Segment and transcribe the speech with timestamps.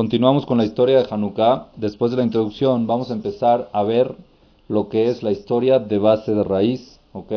[0.00, 1.72] Continuamos con la historia de Hanukkah.
[1.76, 4.16] Después de la introducción vamos a empezar a ver
[4.66, 7.30] lo que es la historia de base de raíz, ¿ok?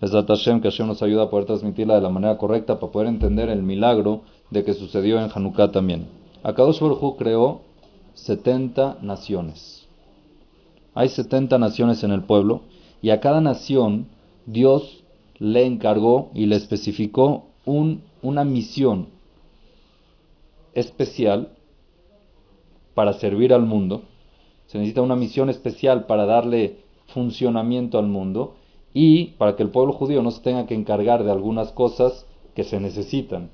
[0.00, 3.06] Es Hashem que Hashem nos ayuda a poder transmitirla de la manera correcta para poder
[3.06, 6.08] entender el milagro de que sucedió en Hanukkah también.
[6.42, 7.60] Akadosh Baruj creó
[8.14, 9.86] 70 naciones.
[10.96, 12.62] Hay 70 naciones en el pueblo
[13.02, 14.08] y a cada nación
[14.46, 15.04] Dios
[15.38, 19.06] le encargó y le especificó un, una misión
[20.74, 21.50] especial
[22.98, 24.02] para servir al mundo.
[24.66, 26.78] Se necesita una misión especial para darle
[27.14, 28.56] funcionamiento al mundo
[28.92, 32.64] y para que el pueblo judío no se tenga que encargar de algunas cosas que
[32.64, 33.50] se necesitan.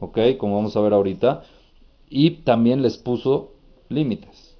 [0.00, 0.18] ¿Ok?
[0.38, 1.44] Como vamos a ver ahorita.
[2.08, 3.52] Y también les puso
[3.88, 4.58] límites.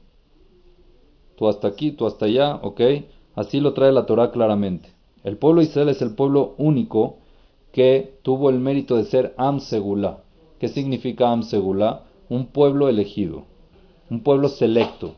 [1.35, 2.81] Tú hasta aquí, tú hasta allá, ¿ok?
[3.35, 4.91] Así lo trae la Torah claramente.
[5.25, 7.17] El pueblo de Israel es el pueblo único
[7.73, 10.23] que tuvo el mérito de ser Am Segulá.
[10.61, 12.05] ¿Qué significa Am Segulá?
[12.29, 13.50] Un pueblo elegido,
[14.11, 15.15] un pueblo selecto.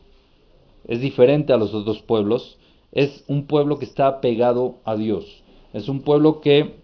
[0.85, 2.57] Es diferente a los otros pueblos.
[2.91, 5.43] Es un pueblo que está pegado a Dios.
[5.73, 6.75] Es un pueblo que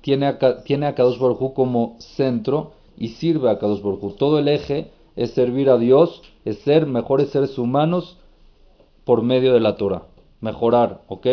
[0.00, 5.30] tiene a, Kadosh Baruj como centro y sirve a Kadosh Baruj Todo el eje es
[5.30, 8.16] servir a Dios, es ser mejores seres humanos
[9.04, 10.06] por medio de la Torah.
[10.40, 11.26] Mejorar, ¿ok?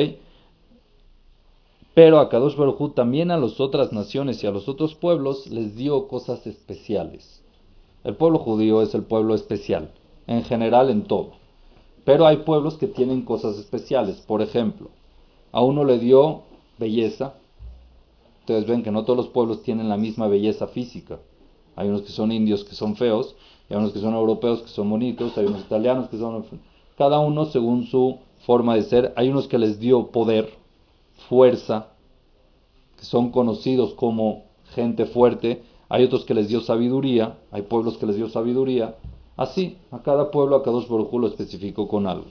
[1.95, 5.76] Pero a Kadosh Baruj también a las otras naciones y a los otros pueblos les
[5.76, 7.42] dio cosas especiales.
[8.03, 9.92] El pueblo judío es el pueblo especial,
[10.28, 11.31] en general en todo.
[12.05, 14.17] Pero hay pueblos que tienen cosas especiales.
[14.22, 14.89] Por ejemplo,
[15.52, 16.44] a uno le dio
[16.77, 17.33] belleza.
[18.39, 21.20] Ustedes ven que no todos los pueblos tienen la misma belleza física.
[21.75, 23.36] Hay unos que son indios que son feos,
[23.70, 26.45] hay unos que son europeos que son bonitos, hay unos italianos que son...
[26.97, 29.14] Cada uno según su forma de ser.
[29.16, 30.50] Hay unos que les dio poder,
[31.30, 31.88] fuerza,
[32.97, 35.64] que son conocidos como gente fuerte.
[35.90, 38.95] Hay otros que les dio sabiduría, hay pueblos que les dio sabiduría.
[39.36, 42.28] Así, a cada pueblo, a cada dos lo especificó con algo.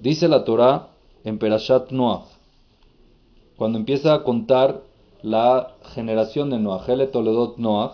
[0.00, 0.88] Dice la Torah
[1.24, 2.24] en Perashat Noach,
[3.56, 4.82] cuando empieza a contar
[5.22, 7.92] la generación de Noach, El Toledot Noach,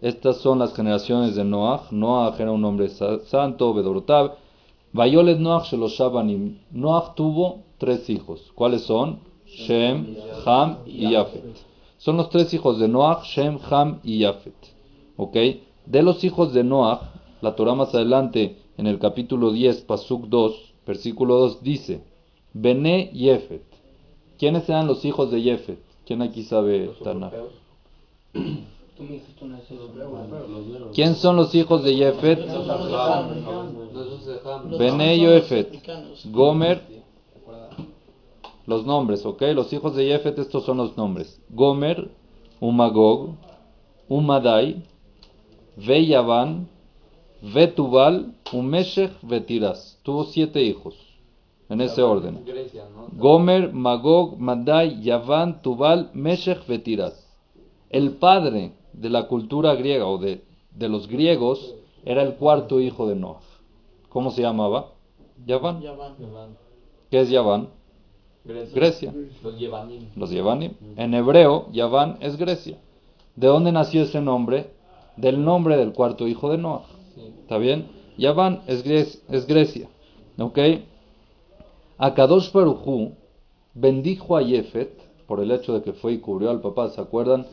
[0.00, 1.90] estas son las generaciones de Noach.
[1.90, 4.36] Noach era un hombre santo, Bedorotab.
[4.92, 6.58] Vayolet Noach Sheloshabanim.
[6.70, 8.52] Noach tuvo tres hijos.
[8.54, 9.18] ¿Cuáles son?
[9.46, 10.16] Shem,
[10.46, 11.42] Ham y Yafet.
[11.98, 14.54] Son los tres hijos de Noach, Shem, Ham y Yafet.
[15.16, 15.36] ¿Ok?
[15.86, 17.02] De los hijos de Noach,
[17.42, 22.02] la Torah más adelante, en el capítulo 10, Pasuk 2, versículo 2, dice:
[22.54, 23.62] Bene Yefet.
[24.38, 25.78] ¿Quiénes eran los hijos de Yefet?
[26.06, 27.34] ¿Quién aquí sabe Tanakh?
[30.94, 32.38] ¿Quién son los hijos de Yefet?
[34.78, 35.84] Bene Yefet.
[36.30, 36.82] Gomer.
[38.68, 39.40] Los nombres, ¿ok?
[39.54, 41.40] Los hijos de Yefet, estos son los nombres.
[41.48, 42.10] Gomer,
[42.60, 43.30] Umagog,
[44.10, 44.84] Umadai,
[45.74, 46.68] Veyavan,
[47.40, 49.98] Vetubal, Umeshech, Vetiras.
[50.02, 50.94] Tuvo siete hijos,
[51.70, 52.44] en ese orden.
[53.12, 57.26] Gomer, Magog, Madai, Yavan, Tubal, Meshech, Vetiras.
[57.88, 61.74] El padre de la cultura griega o de, de los griegos
[62.04, 63.40] era el cuarto hijo de Noah.
[64.10, 64.92] ¿Cómo se llamaba?
[65.46, 65.80] Yaván.
[67.10, 67.77] ¿Qué es Yaván?
[68.74, 69.14] Grecia.
[69.42, 70.08] Los Yevanim.
[70.16, 70.72] Los Yevanim.
[70.96, 72.78] En hebreo, Yaván es Grecia.
[73.36, 74.70] ¿De dónde nació ese nombre?
[75.16, 76.84] Del nombre del cuarto hijo de Noah.
[77.42, 77.88] ¿Está bien?
[78.16, 79.88] Yaván es, es Grecia.
[80.38, 80.58] ¿Ok?
[81.98, 83.12] Akadosh Barujú
[83.74, 84.90] bendijo a Yefet
[85.26, 87.46] por el hecho de que fue y cubrió al papá, ¿se acuerdan?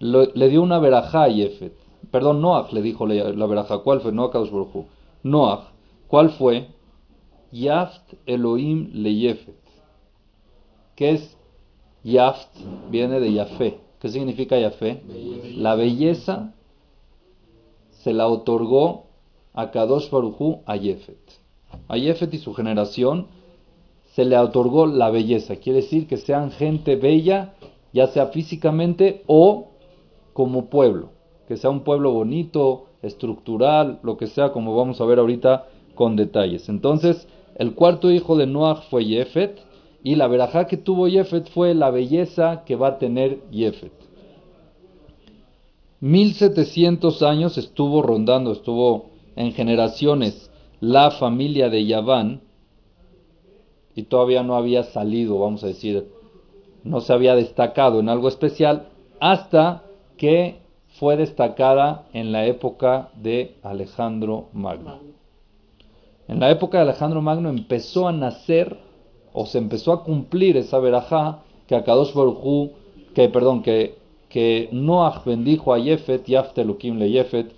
[0.00, 1.72] le dio una verajá a Yefet.
[2.10, 3.78] Perdón, Noach le dijo la, la verajá.
[3.78, 4.12] ¿Cuál fue?
[4.12, 4.86] No Baruj
[5.22, 5.68] Noach.
[6.08, 6.68] ¿Cuál fue?
[7.52, 9.63] Yaft Elohim le Yefet.
[10.96, 11.36] ¿Qué es
[12.02, 12.48] Yaft?
[12.90, 13.78] Viene de Yafé.
[14.00, 15.02] ¿Qué significa Yafé?
[15.56, 16.54] La belleza
[17.90, 19.06] se la otorgó
[19.54, 21.18] a Kadosh Barujú a Yefet.
[21.88, 23.28] A Yefet y su generación
[24.12, 25.56] se le otorgó la belleza.
[25.56, 27.54] Quiere decir que sean gente bella,
[27.92, 29.68] ya sea físicamente o
[30.32, 31.10] como pueblo.
[31.48, 36.16] Que sea un pueblo bonito, estructural, lo que sea, como vamos a ver ahorita con
[36.16, 36.68] detalles.
[36.68, 37.26] Entonces,
[37.56, 39.58] el cuarto hijo de Noah fue Yefet,
[40.04, 43.92] y la verajá que tuvo Yefet fue la belleza que va a tener Yefet.
[46.00, 52.42] 1700 años estuvo rondando, estuvo en generaciones la familia de Yaván,
[53.94, 56.10] y todavía no había salido, vamos a decir,
[56.82, 58.88] no se había destacado en algo especial,
[59.20, 59.84] hasta
[60.18, 60.58] que
[60.98, 64.98] fue destacada en la época de Alejandro Magno.
[66.28, 68.78] En la época de Alejandro Magno empezó a nacer
[69.34, 72.70] o se empezó a cumplir esa verajá que Akadosh Baruj
[73.14, 73.96] que perdón, que,
[74.28, 77.52] que Noach bendijo a Yefet, Yaftelukim le Yefet,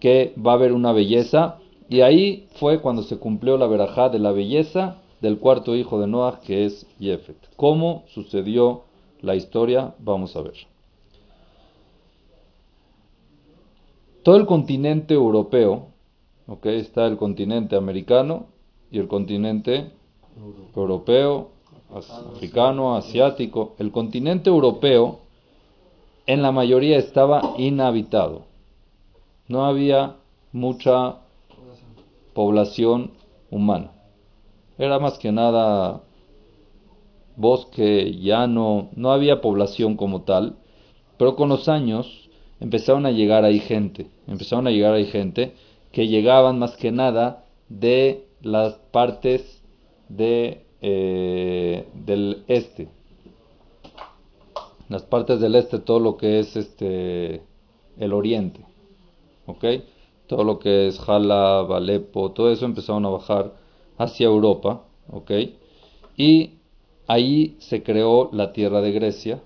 [0.00, 1.58] que va a haber una belleza.
[1.88, 6.06] Y ahí fue cuando se cumplió la verajá de la belleza del cuarto hijo de
[6.06, 7.36] Noah, que es Jefet.
[7.56, 8.82] ¿Cómo sucedió
[9.20, 9.94] la historia?
[9.98, 10.54] Vamos a ver.
[14.22, 15.88] Todo el continente europeo,
[16.46, 16.66] ¿ok?
[16.66, 18.46] Está el continente americano
[18.90, 19.90] y el continente
[20.74, 21.50] europeo,
[22.34, 23.74] africano, asiático.
[23.78, 25.20] El continente europeo
[26.26, 28.42] en la mayoría estaba inhabitado.
[29.48, 30.16] No había
[30.52, 31.16] mucha
[32.34, 33.12] población
[33.50, 33.92] humana.
[34.78, 36.02] Era más que nada
[37.36, 40.56] bosque, llano, no había población como tal,
[41.16, 45.54] pero con los años empezaron a llegar ahí gente, empezaron a llegar ahí gente
[45.90, 49.59] que llegaban más que nada de las partes
[50.10, 52.88] de, eh, del este,
[54.88, 57.42] las partes del este, todo lo que es este
[57.98, 58.60] el oriente,
[59.46, 59.64] ¿ok?
[60.26, 63.54] Todo lo que es Jala, Alepo, todo eso empezaron a bajar
[63.98, 65.30] hacia Europa, ¿ok?
[66.16, 66.54] Y
[67.06, 69.40] ahí se creó la tierra de Grecia,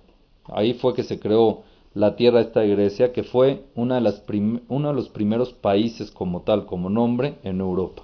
[0.47, 1.63] ahí fue que se creó
[1.95, 4.23] la tierra esta de Grecia, que fue una de las
[4.69, 8.03] uno de los primeros países como tal, como nombre, en Europa.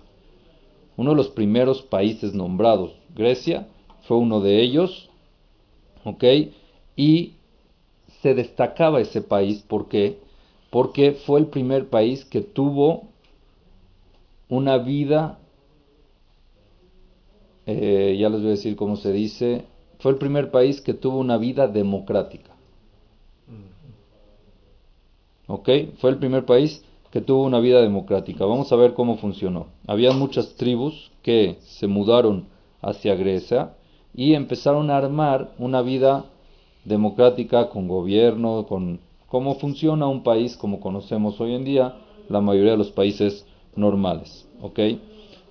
[1.01, 3.67] Uno de los primeros países nombrados, Grecia,
[4.03, 5.09] fue uno de ellos,
[6.05, 6.25] ¿ok?
[6.95, 7.37] Y
[8.21, 10.19] se destacaba ese país, ¿por qué?
[10.69, 13.05] Porque fue el primer país que tuvo
[14.51, 15.39] una vida
[17.65, 19.65] eh, ya les voy a decir cómo se dice,
[20.01, 22.51] fue el primer país que tuvo una vida democrática.
[25.47, 25.67] ¿Ok?
[25.99, 28.45] Fue el primer país que tuvo una vida democrática.
[28.45, 29.67] Vamos a ver cómo funcionó.
[29.87, 32.47] Había muchas tribus que se mudaron
[32.83, 33.73] hacia Grecia
[34.15, 36.25] y empezaron a armar una vida
[36.85, 41.97] democrática con gobierno, con cómo funciona un país como conocemos hoy en día
[42.29, 43.45] la mayoría de los países
[43.77, 44.47] normales.
[44.63, 44.79] ¿Ok?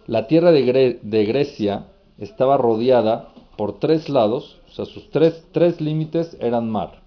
[0.07, 1.85] La tierra de, de Grecia
[2.17, 7.01] estaba rodeada por tres lados, o sea, sus tres, tres límites eran mar.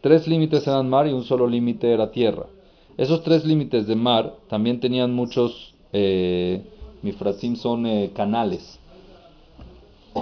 [0.00, 2.46] Tres límites eran mar y un solo límite era tierra.
[2.98, 6.62] Esos tres límites de mar también tenían muchos, eh,
[7.02, 8.80] mifrasim son eh, canales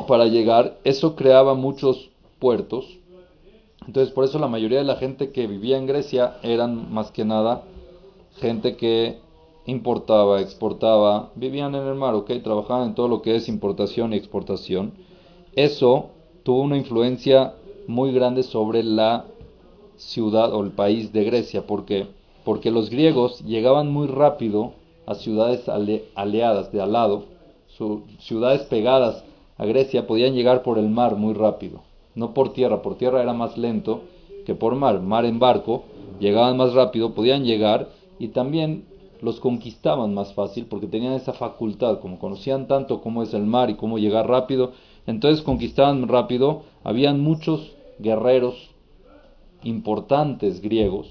[0.06, 0.76] para llegar.
[0.84, 2.84] Eso creaba muchos puertos.
[3.86, 7.24] Entonces, por eso la mayoría de la gente que vivía en Grecia eran más que
[7.24, 7.62] nada
[8.40, 9.18] gente que
[9.64, 12.30] importaba, exportaba, vivían en el mar, ¿ok?
[12.42, 14.92] Trabajaban en todo lo que es importación y exportación.
[15.54, 16.10] Eso
[16.42, 17.54] tuvo una influencia
[17.86, 19.24] muy grande sobre la
[19.96, 21.66] ciudad o el país de Grecia.
[21.66, 22.15] ¿Por qué?
[22.46, 24.72] Porque los griegos llegaban muy rápido
[25.04, 25.68] a ciudades
[26.14, 27.24] aliadas, de al lado,
[28.20, 29.24] ciudades pegadas
[29.58, 31.80] a Grecia podían llegar por el mar muy rápido,
[32.14, 34.02] no por tierra, por tierra era más lento
[34.46, 35.82] que por mar, mar en barco,
[36.20, 37.88] llegaban más rápido, podían llegar
[38.20, 38.84] y también
[39.20, 43.70] los conquistaban más fácil porque tenían esa facultad, como conocían tanto cómo es el mar
[43.70, 44.70] y cómo llegar rápido,
[45.08, 48.70] entonces conquistaban rápido, habían muchos guerreros
[49.64, 51.08] importantes griegos,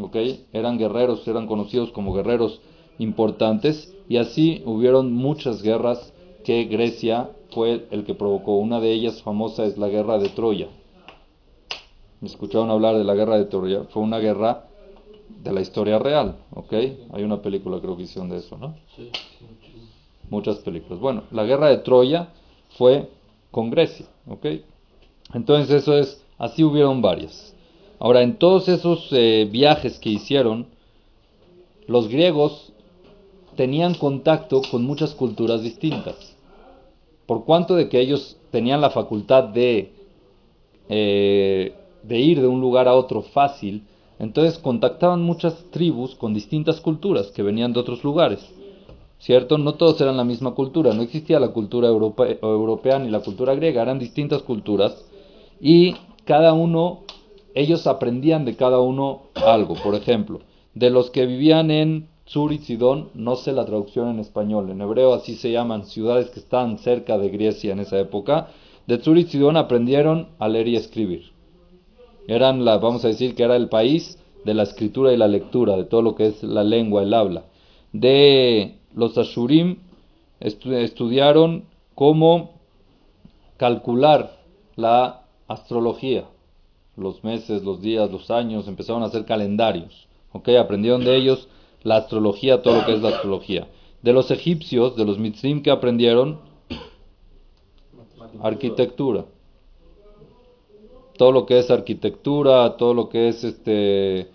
[0.00, 0.16] ¿ok?
[0.52, 2.60] Eran guerreros, eran conocidos como guerreros
[2.98, 6.12] importantes y así hubieron muchas guerras
[6.42, 8.56] que Grecia fue el que provocó.
[8.56, 10.68] Una de ellas famosa es la guerra de Troya.
[12.20, 13.84] ¿Me escucharon hablar de la guerra de Troya?
[13.90, 14.66] Fue una guerra
[15.28, 16.72] de la historia real, ¿ok?
[17.12, 18.74] Hay una película creo que hicieron de eso, ¿no?
[18.96, 19.10] Sí,
[20.30, 21.00] Muchas películas.
[21.00, 22.28] Bueno, la guerra de Troya
[22.76, 23.10] fue
[23.50, 24.46] con Grecia, ¿ok?
[25.32, 27.53] Entonces eso es, así hubieron varias.
[27.98, 30.66] Ahora, en todos esos eh, viajes que hicieron,
[31.86, 32.72] los griegos
[33.56, 36.36] tenían contacto con muchas culturas distintas.
[37.26, 39.92] Por cuanto de que ellos tenían la facultad de,
[40.88, 41.72] eh,
[42.02, 43.84] de ir de un lugar a otro fácil,
[44.18, 48.40] entonces contactaban muchas tribus con distintas culturas que venían de otros lugares.
[49.18, 49.56] ¿Cierto?
[49.56, 53.80] No todos eran la misma cultura, no existía la cultura europea ni la cultura griega,
[53.80, 55.02] eran distintas culturas
[55.60, 57.03] y cada uno,
[57.54, 59.74] ellos aprendían de cada uno algo.
[59.74, 60.40] Por ejemplo,
[60.74, 64.80] de los que vivían en Sur y Sidón, no sé la traducción en español, en
[64.80, 68.48] hebreo así se llaman ciudades que estaban cerca de Grecia en esa época,
[68.86, 71.32] de Sur y Sidón aprendieron a leer y escribir.
[72.26, 75.76] Eran la, vamos a decir que era el país de la escritura y la lectura,
[75.76, 77.44] de todo lo que es la lengua, el habla.
[77.92, 79.78] De los Ashurim
[80.40, 82.54] estudiaron cómo
[83.56, 84.38] calcular
[84.76, 86.24] la astrología,
[86.96, 90.08] los meses, los días, los años, empezaron a hacer calendarios.
[90.32, 90.50] ¿ok?
[90.50, 91.48] Aprendieron de ellos
[91.82, 93.68] la astrología, todo lo que es la astrología.
[94.02, 96.40] De los egipcios, de los mitzrim que aprendieron,
[98.42, 99.24] arquitectura
[101.16, 104.28] todo lo que es arquitectura, todo lo que es este,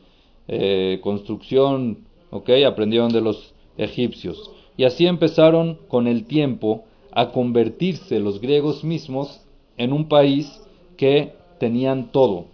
[0.48, 2.50] eh, construcción, ¿ok?
[2.66, 4.52] Aprendieron de los egipcios.
[4.78, 9.42] Y así empezaron con el tiempo a convertirse los griegos mismos
[9.78, 10.62] en un país
[10.96, 12.46] que tenían todo.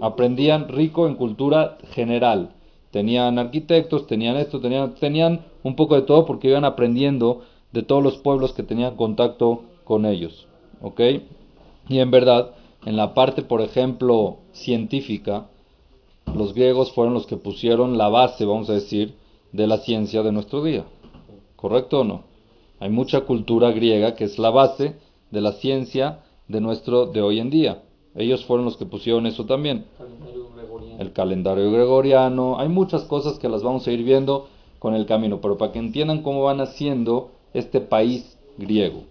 [0.00, 2.50] Aprendían rico en cultura general.
[2.90, 8.02] Tenían arquitectos, tenían esto, tenían, tenían un poco de todo porque iban aprendiendo de todos
[8.02, 10.46] los pueblos que tenían contacto con ellos.
[10.80, 11.00] ¿Ok?
[11.88, 12.50] Y en verdad,
[12.84, 15.46] en la parte, por ejemplo, científica,
[16.34, 19.14] los griegos fueron los que pusieron la base, vamos a decir,
[19.52, 20.84] de la ciencia de nuestro día.
[21.56, 22.22] ¿Correcto o no?
[22.78, 24.96] Hay mucha cultura griega que es la base
[25.30, 27.82] de la ciencia de nuestro de hoy en día.
[28.14, 29.86] Ellos fueron los que pusieron eso también.
[30.98, 32.58] El calendario gregoriano.
[32.58, 34.48] Hay muchas cosas que las vamos a ir viendo
[34.78, 39.04] con el camino, pero para que entiendan cómo van haciendo este país griego.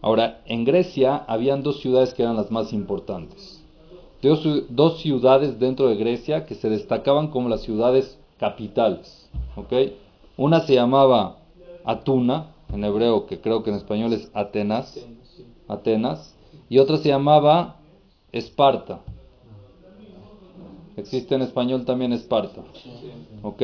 [0.00, 3.62] Ahora, en Grecia habían dos ciudades que eran las más importantes.
[4.22, 9.28] Dos, dos ciudades dentro de Grecia que se destacaban como las ciudades capitales.
[10.36, 11.38] Una se llamaba
[11.84, 15.04] Atuna, en hebreo, que creo que en español es Atenas,
[15.66, 16.34] Atenas,
[16.68, 17.77] y otra se llamaba
[18.38, 19.00] Esparta.
[20.96, 22.62] Existe en español también Esparta.
[23.42, 23.62] ¿Ok?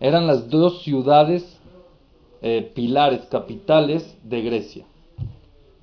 [0.00, 1.60] Eran las dos ciudades
[2.40, 4.84] eh, pilares, capitales de Grecia.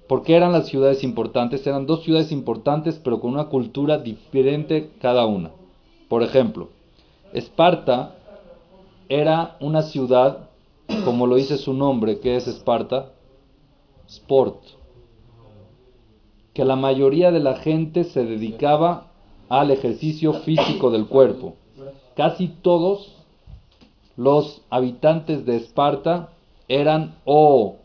[0.08, 1.66] ¿Por qué eran las ciudades importantes?
[1.68, 5.52] Eran dos ciudades importantes, pero con una cultura diferente cada una.
[6.10, 6.70] Por ejemplo,
[7.32, 8.16] Esparta
[9.08, 10.50] era una ciudad,
[11.06, 13.12] como lo dice su nombre, que es Esparta,
[14.08, 14.64] sport,
[16.54, 19.08] que la mayoría de la gente se dedicaba
[19.50, 21.56] al ejercicio físico del cuerpo.
[22.16, 23.16] Casi todos
[24.18, 26.30] los habitantes de Esparta
[26.68, 27.78] eran o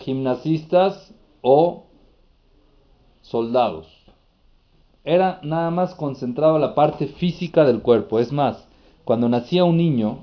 [0.00, 1.84] gimnasistas o
[3.20, 3.86] soldados.
[5.04, 8.18] Era nada más concentrado la parte física del cuerpo.
[8.18, 8.66] Es más,
[9.04, 10.18] cuando nacía un niño,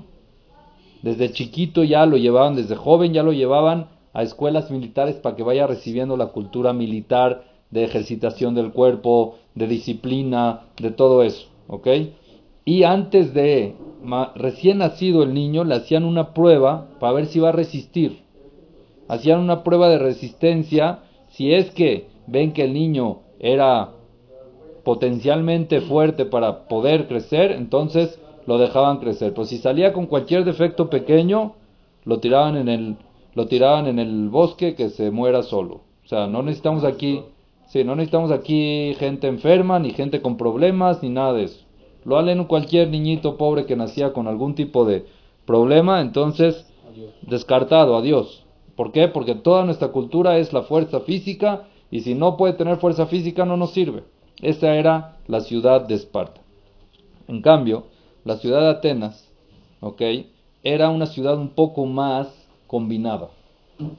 [1.02, 3.86] desde chiquito ya lo llevaban, desde joven ya lo llevaban
[4.18, 9.68] a escuelas militares para que vaya recibiendo la cultura militar de ejercitación del cuerpo, de
[9.68, 11.86] disciplina, de todo eso, ¿ok?
[12.64, 13.76] Y antes de
[14.34, 18.24] recién nacido el niño le hacían una prueba para ver si iba a resistir.
[19.06, 20.98] Hacían una prueba de resistencia
[21.28, 23.90] si es que ven que el niño era
[24.82, 29.30] potencialmente fuerte para poder crecer, entonces lo dejaban crecer.
[29.32, 31.54] Pero si salía con cualquier defecto pequeño,
[32.04, 32.96] lo tiraban en el,
[33.34, 35.82] lo tiraban en el bosque que se muera solo.
[36.04, 37.22] O sea, no necesitamos aquí,
[37.66, 41.64] sí, no necesitamos aquí gente enferma, ni gente con problemas, ni nada de eso.
[42.04, 45.06] Lo halen cualquier niñito pobre que nacía con algún tipo de
[45.44, 46.66] problema, entonces
[47.22, 48.44] descartado, adiós.
[48.76, 49.08] ¿Por qué?
[49.08, 53.44] Porque toda nuestra cultura es la fuerza física y si no puede tener fuerza física
[53.44, 54.04] no nos sirve.
[54.40, 56.40] Esa era la ciudad de Esparta.
[57.26, 57.86] En cambio,
[58.24, 59.30] la ciudad de Atenas,
[59.80, 60.00] ¿ok?
[60.62, 63.30] Era una ciudad un poco más combinada.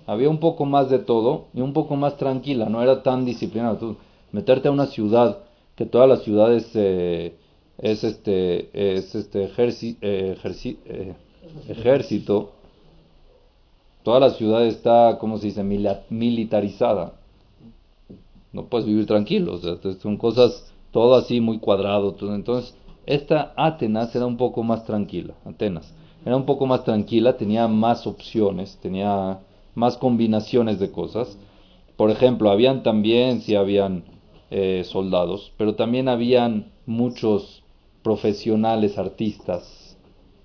[0.08, 3.78] Había un poco más de todo y un poco más tranquila, no era tan disciplinada.
[4.32, 5.40] meterte a una ciudad
[5.76, 7.34] que todas las ciudades eh,
[7.78, 11.16] es este, es este eh, eh,
[11.70, 12.52] ejército,
[14.04, 15.64] toda la ciudad está, ¿cómo se dice?,
[16.10, 17.14] militarizada.
[18.52, 19.60] No puedes vivir tranquilo,
[20.02, 22.16] son cosas todo así muy cuadrado.
[22.34, 25.94] Entonces, esta Atenas era un poco más tranquila, Atenas.
[26.26, 29.40] Era un poco más tranquila, tenía más opciones, tenía
[29.76, 31.38] más combinaciones de cosas.
[31.96, 34.04] Por ejemplo, habían también, sí habían
[34.52, 37.64] eh, soldados, pero también habían muchos
[38.04, 39.98] profesionales artistas,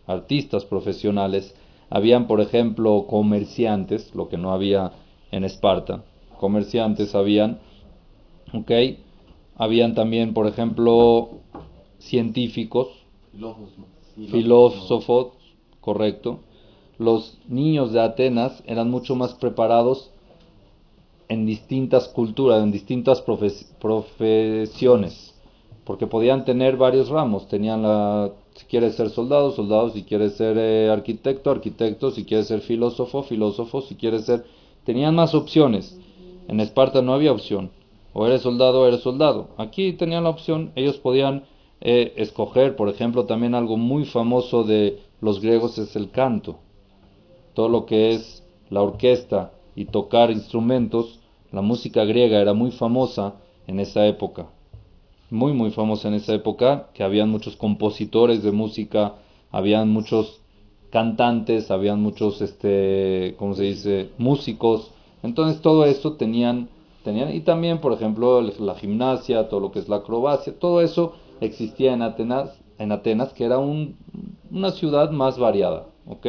[0.06, 1.54] artistas profesionales.
[1.90, 4.92] Habían, por ejemplo, comerciantes, lo que no había
[5.30, 6.04] en Esparta.
[6.38, 7.58] Comerciantes habían,
[8.52, 8.70] ¿ok?
[9.56, 11.30] Habían también, por ejemplo,
[11.98, 12.88] científicos,
[14.30, 15.43] filósofos,
[15.84, 16.40] correcto.
[16.98, 20.10] Los niños de Atenas eran mucho más preparados
[21.28, 25.34] en distintas culturas, en distintas profesiones,
[25.84, 27.48] porque podían tener varios ramos.
[27.48, 32.46] Tenían la, si quieres ser soldado, soldado, si quieres ser eh, arquitecto, arquitecto, si quieres
[32.46, 34.44] ser filósofo, filósofo, si quieres ser...
[34.84, 35.98] Tenían más opciones.
[36.48, 37.70] En Esparta no había opción.
[38.12, 39.48] O eres soldado o eres soldado.
[39.56, 41.44] Aquí tenían la opción, ellos podían
[41.80, 46.56] eh, escoger, por ejemplo, también algo muy famoso de los griegos es el canto.
[47.54, 51.18] Todo lo que es la orquesta y tocar instrumentos,
[51.50, 54.48] la música griega era muy famosa en esa época.
[55.30, 59.14] Muy, muy famosa en esa época, que habían muchos compositores de música,
[59.50, 60.42] habían muchos
[60.90, 64.90] cantantes, habían muchos, este, ¿cómo se dice?, músicos.
[65.22, 66.68] Entonces todo eso tenían,
[67.02, 71.14] tenían, y también, por ejemplo, la gimnasia, todo lo que es la acrobacia, todo eso
[71.40, 73.96] existía en Atenas en Atenas, que era un,
[74.54, 76.26] una ciudad más variada, ¿ok?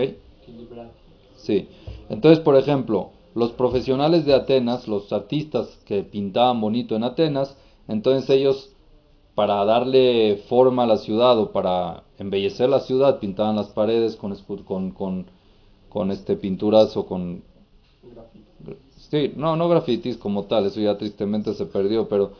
[1.37, 1.67] Sí.
[2.09, 7.55] Entonces, por ejemplo, los profesionales de Atenas, los artistas que pintaban bonito en Atenas,
[7.87, 8.71] entonces ellos,
[9.35, 14.35] para darle forma a la ciudad o para embellecer la ciudad, pintaban las paredes con,
[14.63, 15.25] con, con,
[15.89, 17.43] con este, pinturas o con...
[19.11, 22.31] Sí, no, no grafitis como tal, eso ya tristemente se perdió, pero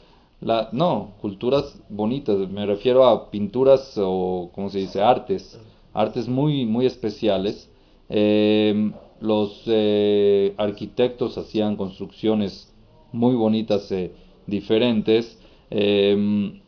[0.42, 5.60] la, no, culturas bonitas, me refiero a pinturas o, ¿cómo se dice?, artes,
[5.96, 7.72] artes muy, muy especiales.
[8.10, 12.72] Eh, los eh, arquitectos hacían construcciones
[13.12, 14.12] muy bonitas, eh,
[14.46, 15.40] diferentes.
[15.72, 16.62] Em,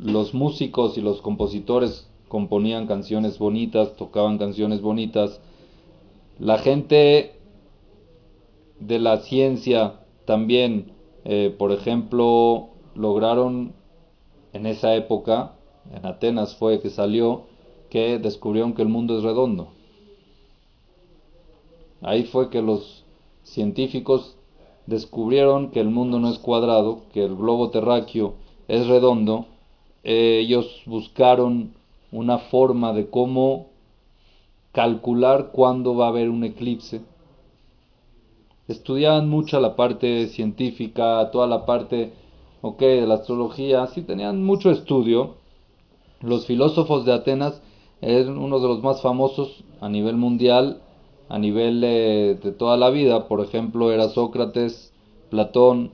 [0.00, 5.40] los músicos y los compositores componían canciones bonitas, tocaban canciones bonitas.
[6.38, 7.32] La gente
[8.80, 10.92] de la ciencia también,
[11.24, 13.74] eh, por ejemplo, lograron
[14.52, 15.56] en esa época,
[15.94, 17.42] en Atenas fue que salió,
[17.92, 19.68] que descubrieron que el mundo es redondo.
[22.00, 23.04] Ahí fue que los
[23.42, 24.34] científicos
[24.86, 29.44] descubrieron que el mundo no es cuadrado, que el globo terráqueo es redondo.
[30.04, 31.74] ellos buscaron
[32.10, 33.66] una forma de cómo
[34.72, 37.02] calcular cuándo va a haber un eclipse.
[38.68, 42.14] Estudiaban mucho la parte científica, toda la parte
[42.62, 45.34] okay, de la astrología, sí tenían mucho estudio.
[46.22, 47.60] Los filósofos de Atenas
[48.02, 50.82] eran uno de los más famosos a nivel mundial
[51.32, 54.92] a nivel de, toda la vida, por ejemplo, era Sócrates,
[55.30, 55.92] Platón,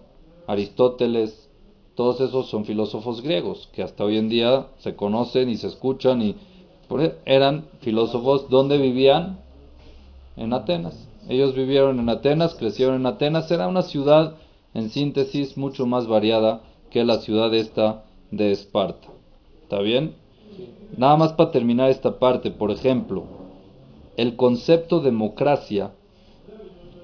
[0.48, 1.48] Aristóteles,
[1.94, 6.22] todos esos son filósofos griegos que hasta hoy en día se conocen y se escuchan
[6.22, 6.34] y
[7.24, 9.38] eran filósofos donde vivían
[10.36, 11.08] en Atenas.
[11.28, 14.34] Ellos vivieron en Atenas, crecieron en Atenas, era una ciudad
[14.74, 19.06] en síntesis mucho más variada que la ciudad esta de Esparta.
[19.62, 20.16] ¿Está bien?
[20.96, 23.24] Nada más para terminar esta parte, por ejemplo,
[24.16, 25.92] el concepto democracia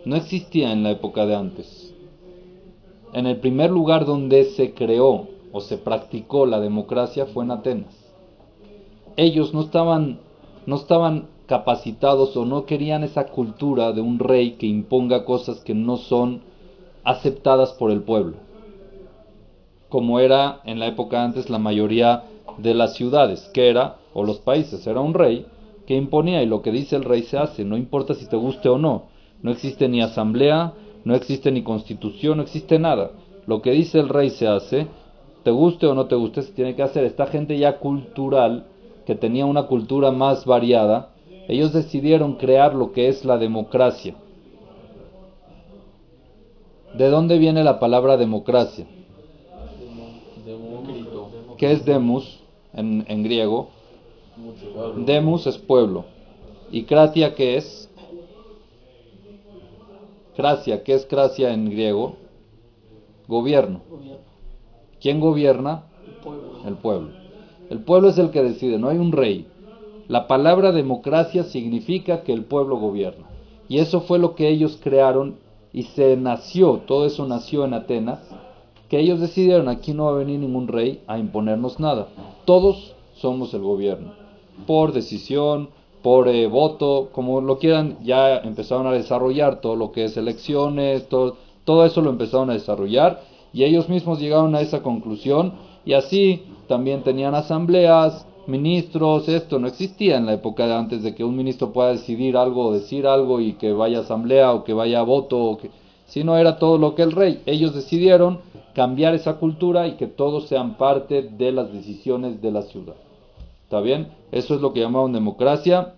[0.04, 1.94] no existía en la época de antes.
[3.12, 7.94] En el primer lugar donde se creó o se practicó la democracia fue en Atenas.
[9.16, 10.18] Ellos no estaban,
[10.66, 15.74] no estaban capacitados o no querían esa cultura de un rey que imponga cosas que
[15.74, 16.40] no son
[17.04, 18.38] aceptadas por el pueblo,
[19.88, 22.24] como era en la época antes la mayoría
[22.58, 25.46] de las ciudades, que era, o los países, era un rey
[25.86, 28.68] que imponía y lo que dice el rey se hace, no importa si te guste
[28.68, 29.04] o no.
[29.42, 30.72] No existe ni asamblea,
[31.04, 33.10] no existe ni constitución, no existe nada.
[33.46, 34.86] Lo que dice el rey se hace,
[35.42, 37.04] te guste o no te guste, se tiene que hacer.
[37.04, 38.66] Esta gente ya cultural,
[39.04, 41.10] que tenía una cultura más variada,
[41.46, 44.14] ellos decidieron crear lo que es la democracia.
[46.94, 48.86] ¿De dónde viene la palabra democracia?
[51.58, 52.43] ¿Qué es demos
[52.76, 53.68] en, griego?
[54.96, 56.04] Demus es pueblo.
[56.70, 57.90] ¿Y Kratia qué es?
[60.36, 62.16] Cracia, ¿qué es Cracia en griego?
[63.28, 63.80] Gobierno.
[65.00, 65.84] ¿Quién gobierna?
[66.66, 67.10] El pueblo.
[67.70, 69.46] El pueblo es el que decide, no hay un rey.
[70.08, 73.26] La palabra democracia significa que el pueblo gobierna.
[73.68, 75.36] Y eso fue lo que ellos crearon
[75.72, 78.20] y se nació, todo eso nació en Atenas,
[78.94, 82.06] que ellos decidieron, aquí no va a venir ningún rey a imponernos nada.
[82.44, 84.12] Todos somos el gobierno
[84.68, 90.04] por decisión, por eh, voto, como lo quieran, ya empezaron a desarrollar todo lo que
[90.04, 93.20] es elecciones, todo, todo eso lo empezaron a desarrollar
[93.52, 95.54] y ellos mismos llegaron a esa conclusión
[95.84, 101.16] y así también tenían asambleas, ministros, esto no existía en la época de antes de
[101.16, 104.72] que un ministro pueda decidir algo decir algo y que vaya a asamblea o que
[104.72, 105.70] vaya a voto, o que,
[106.22, 107.42] no era todo lo que el rey.
[107.44, 108.38] Ellos decidieron
[108.74, 112.94] cambiar esa cultura y que todos sean parte de las decisiones de la ciudad.
[113.64, 114.08] ¿Está bien?
[114.32, 115.94] Eso es lo que llamaban democracia.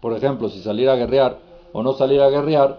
[0.00, 1.38] Por ejemplo, si salir a guerrear
[1.72, 2.78] o no salir a guerrear,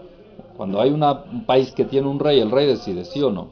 [0.56, 3.48] cuando hay un país que tiene un rey, el rey decide sí o no.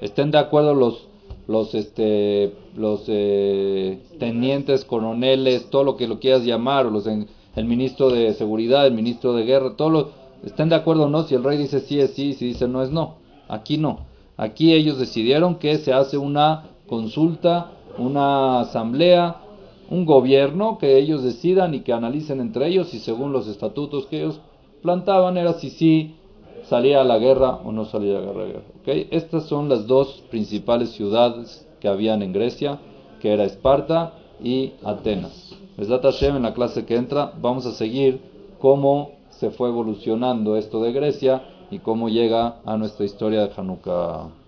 [0.00, 1.08] Estén de acuerdo los
[1.46, 8.10] los este los eh, tenientes, coroneles, todo lo que lo quieras llamar, los el ministro
[8.10, 10.08] de seguridad, el ministro de guerra, todos
[10.44, 12.82] estén de acuerdo o no, si el rey dice sí es sí, si dice no
[12.82, 13.16] es no.
[13.48, 14.13] Aquí no.
[14.36, 19.44] Aquí ellos decidieron que se hace una consulta, una asamblea
[19.90, 24.22] un gobierno que ellos decidan y que analicen entre ellos y según los estatutos que
[24.22, 24.40] ellos
[24.82, 26.14] plantaban era si sí
[26.64, 28.62] salía a la guerra o no salía a la guerra.
[28.80, 29.08] ¿okay?
[29.10, 32.78] Estas son las dos principales ciudades que habían en Grecia,
[33.20, 35.54] que era Esparta y Atenas.
[35.76, 38.20] En la clase que entra vamos a seguir
[38.58, 44.34] cómo se fue evolucionando esto de Grecia y cómo llega a nuestra historia de Hanukkah.